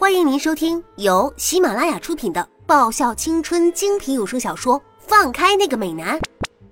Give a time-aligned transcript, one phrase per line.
[0.00, 6.18] 欢迎您收听由喜马拉雅出品的爆笑青春精品有声小说《放开那个美男》，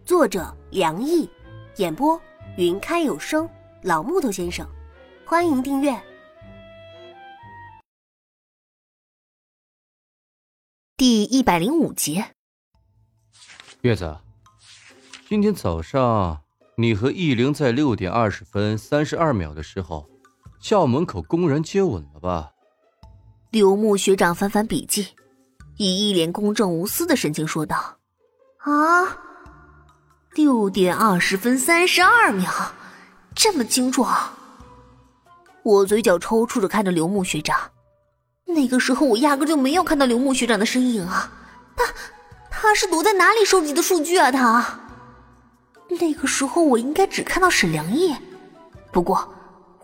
[0.02, 1.28] 作者梁毅，
[1.76, 2.18] 演播
[2.56, 3.46] 云开有声
[3.82, 4.66] 老木头先生。
[5.26, 5.94] 欢迎订阅
[10.96, 12.24] 第一百零五集。
[13.82, 14.16] 月子，
[15.28, 16.40] 今天早上
[16.78, 20.08] 你和易玲在六点二十分三十二秒的时候，
[20.58, 22.52] 校门口公然接吻了吧？
[23.50, 25.08] 刘木学长翻翻笔记，
[25.78, 27.96] 以一脸公正无私的神情说道
[28.60, 29.16] ：“啊，
[30.34, 32.52] 六点二十分三十二秒，
[33.34, 34.06] 这么精准？”
[35.64, 37.58] 我嘴角抽搐着看着刘木学长，
[38.44, 41.32] 那个时候我压根就没有看到刘木学长的身影啊！
[41.74, 41.84] 他
[42.50, 44.30] 他是躲在哪里收集的数据啊？
[44.30, 44.78] 他
[45.88, 48.14] 那个时候我应该只看到沈良毅，
[48.92, 49.26] 不过。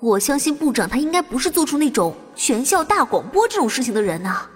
[0.01, 4.49] 我相信部长他应该不是做出那种全校大广播这种事情的人呐。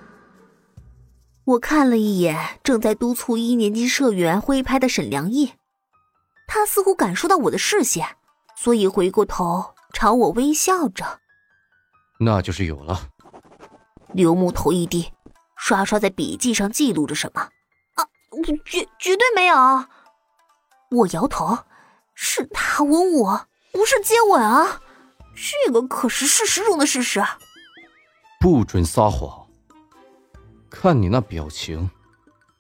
[1.45, 5.55] 我看了一眼正在督促一年级社员挥拍的沈良毅，
[6.47, 8.07] 他似乎感受到我的视线，
[8.57, 11.21] 所以回过头朝我微笑着。
[12.21, 13.01] 那就是有了。
[14.13, 15.11] 刘木头一低，
[15.57, 17.41] 刷刷在笔记上记录着什么。
[17.95, 18.05] 啊，
[18.65, 19.57] 绝绝对没有。
[20.91, 21.59] 我摇头，
[22.15, 24.81] 是他吻我，不是接吻啊。
[25.35, 27.23] 这个可是事实中的事实，
[28.39, 29.47] 不准撒谎。
[30.71, 31.91] 看你那表情，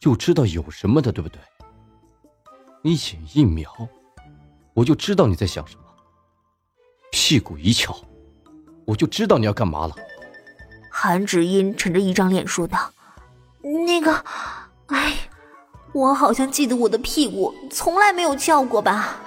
[0.00, 1.40] 就知道有什么的，对不对？
[2.82, 3.70] 你眼一瞄，
[4.74, 5.82] 我就知道你在想什么；
[7.12, 7.96] 屁股一翘，
[8.86, 9.94] 我就知道你要干嘛了。
[10.90, 12.90] 韩芷音沉着一张脸说道
[13.86, 14.24] ：“那个，
[14.86, 15.14] 哎，
[15.92, 19.20] 我好像记得我的屁股从来没有翘过吧？”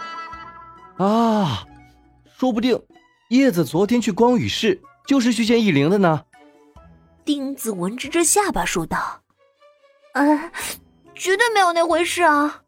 [0.98, 1.66] 啊，
[2.38, 2.82] 说不定。
[3.30, 6.26] 叶子昨天去光宇市，就是去见易灵的呢。
[7.24, 9.22] 丁子文支着下巴说道
[10.14, 10.52] ：“呃，
[11.16, 12.64] 绝对没有那回事啊！”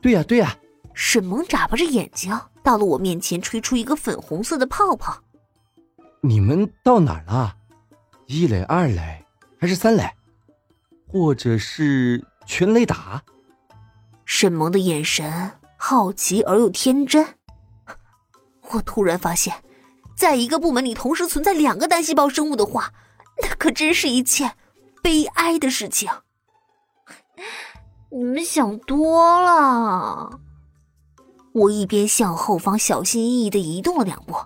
[0.00, 0.56] 对呀，对呀。
[1.00, 5.22] 沈萌眨巴着眼睛，到了我面前，吹出一个粉红色的泡泡。
[6.20, 7.54] 你们到哪儿了？
[8.26, 9.24] 一垒、二垒
[9.60, 10.10] 还是三垒？
[11.06, 13.22] 或者是全垒打？
[14.24, 17.24] 沈萌的眼神好奇而又天真。
[18.72, 19.54] 我突然发现，
[20.16, 22.92] 在一个部门里同时存在两个单细胞生物的话，
[23.42, 24.56] 那可真是一件
[25.02, 26.10] 悲哀的事情。
[28.10, 30.40] 你们想多了。
[31.52, 34.36] 我一边向后方小心翼翼的移动了两步，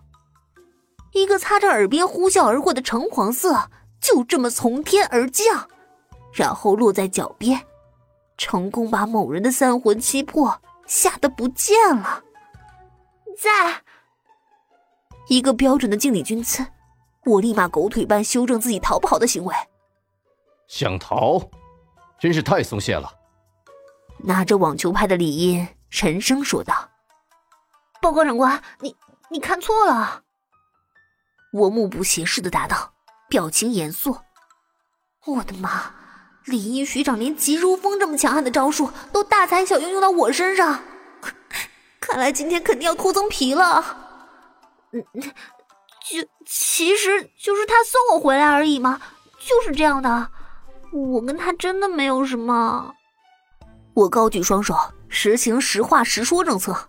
[1.12, 3.70] 一个擦着耳边呼啸而过的橙黄色
[4.00, 5.68] 就这么从天而降，
[6.32, 7.62] 然后落在脚边，
[8.36, 12.24] 成功把某人的三魂七魄吓得不见了。
[13.38, 13.82] 在。
[15.28, 16.66] 一个标准的敬礼军姿，
[17.24, 19.54] 我立马狗腿般修正自己逃跑的行为。
[20.66, 21.50] 想逃，
[22.18, 23.12] 真是太松懈了。
[24.18, 26.90] 拿着网球拍的李英沉声说道
[28.00, 28.96] ：“报告长官，你
[29.30, 30.22] 你看错了。”
[31.52, 32.94] 我目不斜视的答道，
[33.28, 34.16] 表情严肃。
[35.26, 35.94] 我的妈！
[36.46, 40.82] 李英学长连急如风这么强悍的招数都大材小用用到我身上，
[42.00, 43.84] 看来今天肯定要脱层皮了。
[44.90, 45.04] 嗯，
[46.10, 49.00] 就其实就是他送我回来而已嘛，
[49.38, 50.30] 就是这样的。
[50.92, 52.94] 我跟他真的没有什么。
[53.94, 54.74] 我高举双手，
[55.08, 56.88] 实行实话实说政策，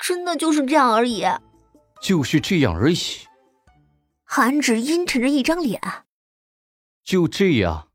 [0.00, 1.26] 真的就是这样而已。
[2.00, 2.98] 就是这样而已。
[4.24, 5.80] 韩芷阴沉着一张脸。
[7.02, 7.88] 就这样，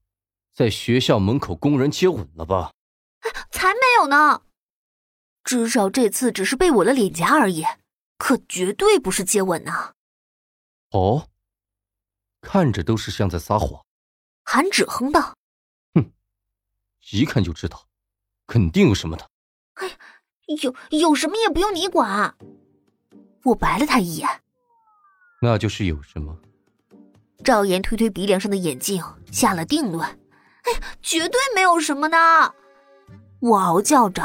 [0.54, 2.72] 在学校门口公然接吻了吧？
[3.52, 4.42] 才没有呢！
[5.44, 7.64] 至少这次只是被吻了脸颊而已。
[8.18, 9.94] 可绝对不是接吻呐！
[10.94, 11.28] 哦，
[12.42, 13.84] 看着都是像在撒谎。
[14.44, 15.36] 韩芷哼道
[15.96, 16.12] ：“哼，
[17.12, 17.88] 一看就知道，
[18.46, 19.28] 肯定有什么的。”
[19.82, 19.90] 哎，
[20.62, 22.36] 有有什么也不用你管。
[23.44, 24.30] 我白了他一眼。
[25.42, 26.38] 那就是有什么。
[27.44, 30.08] 赵岩推推鼻梁上的眼镜，下了定论
[30.64, 32.56] ：“哎，绝对没有什么的。”
[33.42, 34.22] 我嗷叫着：“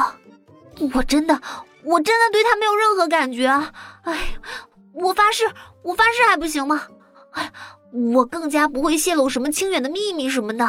[0.94, 1.40] 我真的。”
[1.84, 3.46] 我真的对他没有任何感觉，
[4.02, 4.38] 哎，
[5.00, 5.44] 我发誓，
[5.82, 6.82] 我发誓还不行吗？
[7.32, 7.52] 哎，
[7.92, 10.66] 我更加不会泄露什么清远的秘密什么的，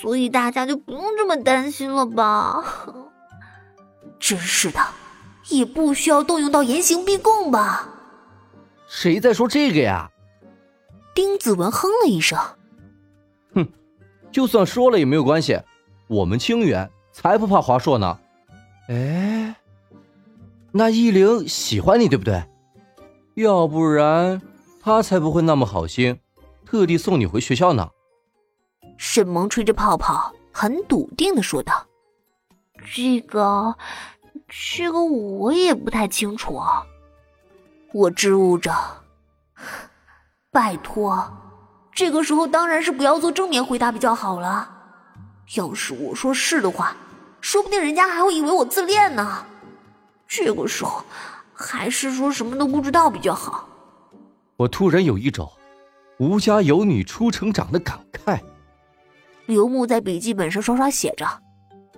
[0.00, 2.64] 所以大家就不用这么担心了吧？
[4.20, 4.80] 真是的，
[5.48, 7.88] 也不需要动用到严刑逼供吧？
[8.86, 10.10] 谁在说这个呀？
[11.14, 12.38] 丁子文哼了一声，
[13.54, 13.68] 哼，
[14.30, 15.60] 就算说了也没有关系，
[16.08, 18.18] 我们清远才不怕华硕呢。
[18.88, 19.54] 哎。
[20.76, 22.42] 那依灵喜欢你，对不对？
[23.34, 24.40] 要不然
[24.80, 26.20] 他才不会那么好心，
[26.64, 27.88] 特地送你回学校呢。
[28.96, 31.86] 沈萌吹着泡泡，很笃定的说道
[32.94, 33.76] ：“这个，
[34.48, 36.60] 这个我也不太清楚。”
[37.92, 38.72] 我支吾着
[40.52, 41.28] ：“拜托，
[41.92, 44.70] 这个时候当然是不要做正面回答比较好了。
[45.56, 46.96] 要是我说是的话，
[47.40, 49.44] 说不定人家还会以为我自恋呢。
[50.28, 51.04] 这个时候，
[51.54, 53.68] 还是说什么都不知道比较好。”
[54.56, 55.50] 我突然有一种
[56.18, 58.38] 吴家有女初成长的感慨。
[59.46, 61.26] 刘牧在笔记本上刷刷写着，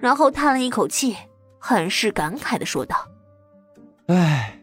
[0.00, 1.16] 然后叹了一口气，
[1.58, 2.96] 很是感慨的说道
[4.08, 4.60] ：“哎，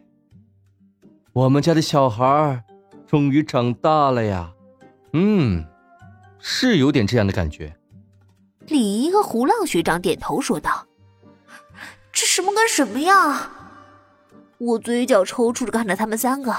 [1.32, 2.64] 我们家的小孩
[3.08, 4.52] 终于长大了呀，
[5.14, 5.66] 嗯，
[6.40, 7.74] 是有点这样的感觉。”
[8.68, 10.86] 李姨和胡浪学长点头说道
[12.12, 13.52] ：“这什么跟什么呀？”
[14.66, 16.56] 我嘴角抽搐着看着他们三个，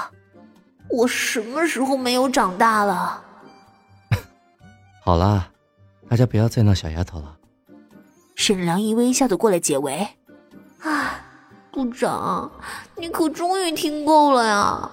[0.89, 3.23] 我什么时候没有长大了？
[5.03, 5.51] 好啦。
[6.07, 7.35] 大家不要再闹小丫头了。
[8.35, 10.07] 沈良一微笑的过来解围。
[10.81, 11.19] 唉，
[11.71, 12.51] 部长，
[12.95, 14.91] 你可终于听够了呀，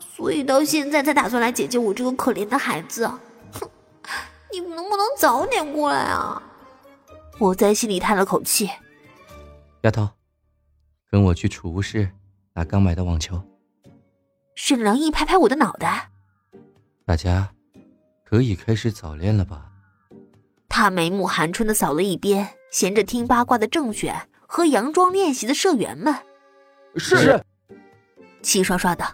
[0.00, 3.06] 所以到现在才打算来解救我这个可怜的孩子。
[3.52, 3.70] 哼，
[4.52, 6.42] 你们能不能早点过来啊？
[7.38, 8.68] 我在心里叹了口气。
[9.82, 10.08] 丫头，
[11.08, 12.10] 跟我去储物室
[12.58, 13.40] 打刚买的网球。
[14.56, 16.10] 沈良一拍拍我的脑袋。
[17.06, 17.48] 大家
[18.24, 19.70] 可以开始早恋了吧？
[20.68, 26.12] 他眉目含春的扫了一边闲着听八卦的郑选和佯装练习的社员们，
[26.96, 27.40] 是，
[28.42, 29.06] 齐刷刷的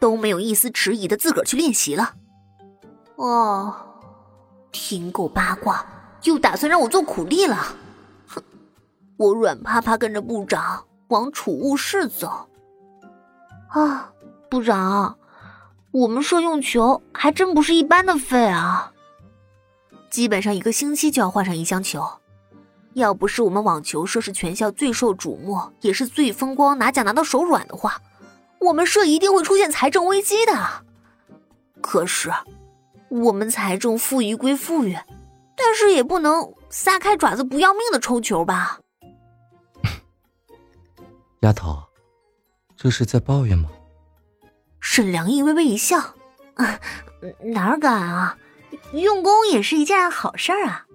[0.00, 2.16] 都没有一丝迟疑的自个儿去练习了。
[3.14, 3.76] 哦，
[4.72, 5.86] 听够八卦
[6.24, 7.76] 又打算让我做苦力了，
[8.26, 8.42] 哼！
[9.16, 12.47] 我软趴趴跟着部长往储物室走。
[13.68, 14.12] 啊，
[14.48, 15.18] 部长，
[15.90, 18.92] 我们社用球还真不是一般的废啊！
[20.10, 22.02] 基本上一个星期就要换上一箱球，
[22.94, 28.00] 要不是我们网球社是全校最受瞩目，也是最风光，拿奖拿到手软的话，
[28.58, 30.52] 我们社一定会出现财政危机的。
[31.82, 32.32] 可是，
[33.10, 34.96] 我们财政富裕归富裕，
[35.54, 38.80] 但是也不能撒开爪子不要命的抽球吧？
[41.40, 41.82] 丫头，
[42.78, 43.68] 这是在抱怨吗？
[44.78, 45.98] 沈良义微微一笑，
[46.54, 46.80] 啊，
[47.52, 48.38] 哪敢啊！
[48.92, 50.86] 用功也是一件好事儿啊！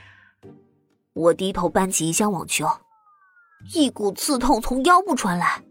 [1.12, 2.66] 我低头搬起一箱网球，
[3.74, 5.62] 一股刺痛从腰部传来，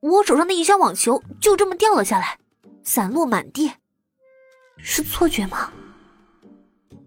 [0.00, 2.40] 我手上的一箱网球就这么掉了下来，
[2.82, 3.72] 散落满地。
[4.78, 5.72] 是错觉吗？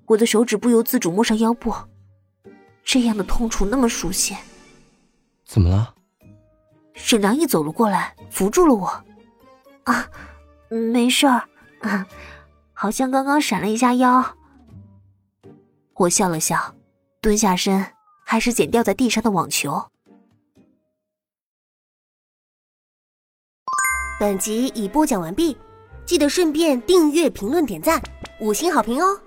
[0.05, 1.73] 我的手指不由自主摸上腰部，
[2.83, 4.35] 这样的痛楚那么熟悉。
[5.45, 5.93] 怎么了？
[7.03, 8.87] 沈良义走了过来，扶住了我。
[9.83, 10.07] 啊，
[10.69, 11.43] 没事儿。
[12.73, 14.37] 好像刚刚闪了一下腰，
[15.95, 16.75] 我笑了笑，
[17.19, 17.85] 蹲下身，
[18.25, 19.83] 开始捡掉在地上的网球。
[24.19, 25.57] 本集已播讲完毕，
[26.05, 28.01] 记得顺便订阅、评论、点赞、
[28.39, 29.19] 五星好评哦！